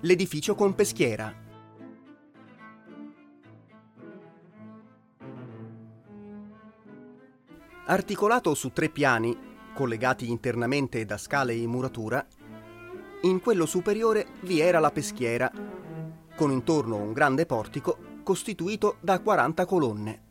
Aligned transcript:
l'edificio 0.00 0.54
con 0.54 0.74
peschiera. 0.74 1.34
Articolato 7.86 8.54
su 8.54 8.70
tre 8.70 8.90
piani, 8.90 9.36
collegati 9.74 10.30
internamente 10.30 11.04
da 11.04 11.16
scale 11.16 11.54
in 11.54 11.70
muratura, 11.70 12.24
in 13.22 13.40
quello 13.40 13.66
superiore 13.66 14.26
vi 14.42 14.60
era 14.60 14.78
la 14.78 14.92
peschiera, 14.92 15.50
con 16.36 16.52
intorno 16.52 16.96
un 16.96 17.12
grande 17.12 17.46
portico 17.46 18.20
costituito 18.22 18.98
da 19.00 19.18
40 19.18 19.64
colonne. 19.64 20.22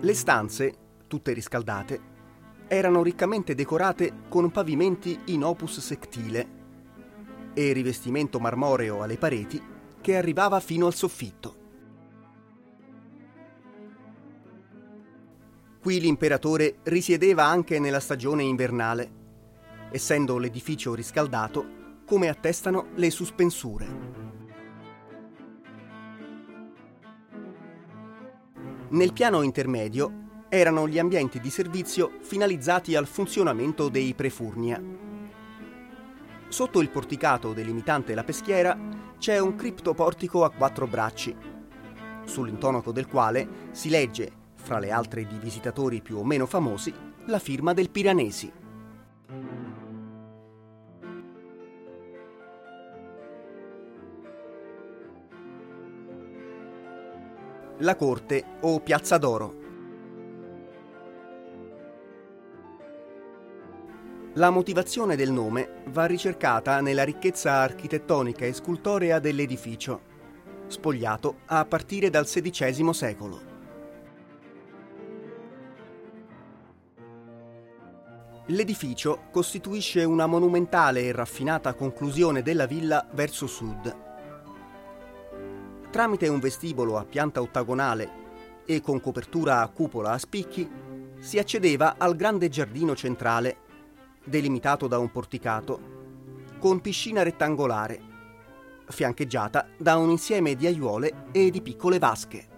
Le 0.00 0.14
stanze, 0.14 0.74
tutte 1.06 1.32
riscaldate, 1.32 2.16
erano 2.68 3.02
riccamente 3.02 3.54
decorate 3.54 4.24
con 4.28 4.50
pavimenti 4.50 5.18
in 5.26 5.42
opus 5.42 5.80
sectile 5.80 6.56
e 7.54 7.72
rivestimento 7.72 8.38
marmoreo 8.38 9.02
alle 9.02 9.16
pareti 9.16 9.60
che 10.00 10.16
arrivava 10.16 10.60
fino 10.60 10.86
al 10.86 10.94
soffitto. 10.94 11.56
Qui 15.80 16.00
l'imperatore 16.00 16.78
risiedeva 16.84 17.44
anche 17.44 17.78
nella 17.78 18.00
stagione 18.00 18.42
invernale, 18.42 19.10
essendo 19.90 20.36
l'edificio 20.36 20.94
riscaldato 20.94 21.76
come 22.04 22.28
attestano 22.28 22.88
le 22.94 23.10
suspensure. 23.10 23.86
Nel 28.90 29.12
piano 29.12 29.42
intermedio 29.42 30.27
erano 30.48 30.88
gli 30.88 30.98
ambienti 30.98 31.40
di 31.40 31.50
servizio 31.50 32.12
finalizzati 32.20 32.96
al 32.96 33.06
funzionamento 33.06 33.88
dei 33.88 34.14
prefurnia. 34.14 34.82
Sotto 36.48 36.80
il 36.80 36.88
porticato 36.88 37.52
delimitante 37.52 38.14
la 38.14 38.24
peschiera 38.24 38.76
c'è 39.18 39.38
un 39.38 39.54
criptoportico 39.54 40.44
a 40.44 40.50
quattro 40.50 40.86
bracci, 40.86 41.36
sull'intonaco 42.24 42.92
del 42.92 43.06
quale 43.06 43.68
si 43.72 43.90
legge, 43.90 44.32
fra 44.54 44.78
le 44.78 44.90
altre 44.90 45.26
di 45.26 45.38
visitatori 45.38 46.00
più 46.00 46.16
o 46.16 46.24
meno 46.24 46.46
famosi, 46.46 46.92
la 47.26 47.38
firma 47.38 47.74
del 47.74 47.90
Piranesi. 47.90 48.52
La 57.80 57.94
corte 57.94 58.44
o 58.62 58.80
Piazza 58.80 59.18
d'Oro 59.18 59.57
La 64.38 64.50
motivazione 64.50 65.16
del 65.16 65.32
nome 65.32 65.82
va 65.86 66.04
ricercata 66.04 66.80
nella 66.80 67.02
ricchezza 67.02 67.54
architettonica 67.54 68.44
e 68.44 68.52
scultorea 68.52 69.18
dell'edificio, 69.18 70.00
spogliato 70.68 71.38
a 71.46 71.64
partire 71.64 72.08
dal 72.08 72.24
XVI 72.24 72.94
secolo. 72.94 73.40
L'edificio 78.46 79.22
costituisce 79.32 80.04
una 80.04 80.26
monumentale 80.26 81.00
e 81.00 81.10
raffinata 81.10 81.74
conclusione 81.74 82.40
della 82.40 82.66
villa 82.66 83.08
verso 83.14 83.48
sud. 83.48 83.96
Tramite 85.90 86.28
un 86.28 86.38
vestibolo 86.38 86.96
a 86.96 87.04
pianta 87.04 87.42
ottagonale 87.42 88.08
e 88.64 88.80
con 88.82 89.00
copertura 89.00 89.62
a 89.62 89.68
cupola 89.68 90.12
a 90.12 90.18
spicchi, 90.18 90.70
si 91.18 91.40
accedeva 91.40 91.96
al 91.98 92.14
grande 92.14 92.48
giardino 92.48 92.94
centrale 92.94 93.66
delimitato 94.24 94.86
da 94.86 94.98
un 94.98 95.10
porticato, 95.10 95.96
con 96.58 96.80
piscina 96.80 97.22
rettangolare, 97.22 98.00
fiancheggiata 98.86 99.68
da 99.76 99.96
un 99.96 100.10
insieme 100.10 100.54
di 100.54 100.66
aiuole 100.66 101.26
e 101.32 101.50
di 101.50 101.60
piccole 101.60 101.98
vasche. 101.98 102.48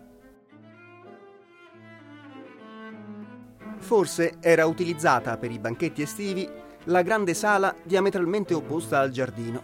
Forse 3.78 4.37
era 4.41 4.66
utilizzata 4.66 5.37
per 5.37 5.50
i 5.50 5.59
banchetti 5.59 6.03
estivi 6.03 6.49
la 6.84 7.03
grande 7.03 7.34
sala 7.34 7.75
diametralmente 7.82 8.54
opposta 8.54 9.00
al 9.00 9.10
giardino, 9.10 9.62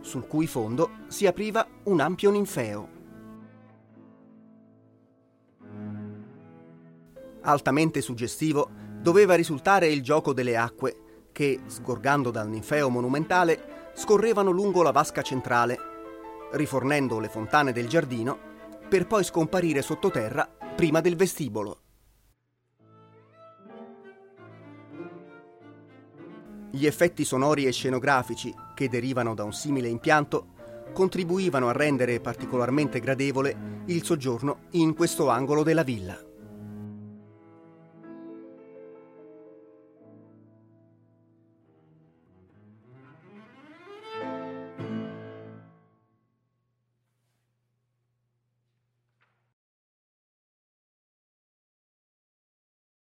sul 0.00 0.26
cui 0.26 0.46
fondo 0.46 0.90
si 1.08 1.26
apriva 1.26 1.66
un 1.84 2.00
ampio 2.00 2.30
ninfeo. 2.30 2.88
Altamente 7.42 8.00
suggestivo 8.00 8.70
doveva 9.00 9.34
risultare 9.34 9.88
il 9.88 10.02
gioco 10.02 10.32
delle 10.32 10.56
acque, 10.56 11.01
che, 11.32 11.60
sgorgando 11.66 12.30
dal 12.30 12.48
ninfeo 12.48 12.88
monumentale, 12.88 13.90
scorrevano 13.94 14.50
lungo 14.50 14.82
la 14.82 14.92
vasca 14.92 15.22
centrale, 15.22 15.78
rifornendo 16.52 17.18
le 17.18 17.28
fontane 17.28 17.72
del 17.72 17.88
giardino, 17.88 18.38
per 18.88 19.06
poi 19.06 19.24
scomparire 19.24 19.82
sottoterra 19.82 20.48
prima 20.76 21.00
del 21.00 21.16
vestibolo. 21.16 21.78
Gli 26.70 26.86
effetti 26.86 27.24
sonori 27.24 27.66
e 27.66 27.72
scenografici 27.72 28.54
che 28.74 28.88
derivano 28.88 29.34
da 29.34 29.44
un 29.44 29.52
simile 29.52 29.88
impianto 29.88 30.48
contribuivano 30.92 31.68
a 31.68 31.72
rendere 31.72 32.20
particolarmente 32.20 33.00
gradevole 33.00 33.82
il 33.86 34.04
soggiorno 34.04 34.60
in 34.70 34.94
questo 34.94 35.28
angolo 35.28 35.62
della 35.62 35.82
villa. 35.82 36.31